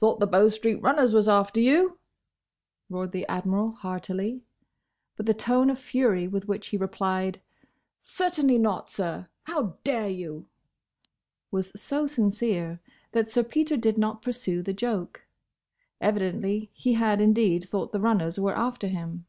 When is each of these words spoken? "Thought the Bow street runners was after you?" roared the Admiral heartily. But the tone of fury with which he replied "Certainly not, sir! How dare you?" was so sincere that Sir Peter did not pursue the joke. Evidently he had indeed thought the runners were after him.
"Thought 0.00 0.18
the 0.18 0.26
Bow 0.26 0.48
street 0.48 0.82
runners 0.82 1.14
was 1.14 1.28
after 1.28 1.60
you?" 1.60 2.00
roared 2.88 3.12
the 3.12 3.24
Admiral 3.28 3.70
heartily. 3.70 4.42
But 5.14 5.26
the 5.26 5.32
tone 5.32 5.70
of 5.70 5.78
fury 5.78 6.26
with 6.26 6.48
which 6.48 6.66
he 6.66 6.76
replied 6.76 7.40
"Certainly 8.00 8.58
not, 8.58 8.90
sir! 8.90 9.28
How 9.44 9.76
dare 9.84 10.08
you?" 10.08 10.48
was 11.52 11.70
so 11.80 12.08
sincere 12.08 12.80
that 13.12 13.30
Sir 13.30 13.44
Peter 13.44 13.76
did 13.76 13.96
not 13.96 14.22
pursue 14.22 14.60
the 14.60 14.74
joke. 14.74 15.24
Evidently 16.00 16.72
he 16.74 16.94
had 16.94 17.20
indeed 17.20 17.68
thought 17.68 17.92
the 17.92 18.00
runners 18.00 18.40
were 18.40 18.56
after 18.58 18.88
him. 18.88 19.24